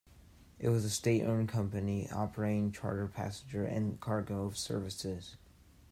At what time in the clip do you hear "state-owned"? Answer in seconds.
0.89-1.49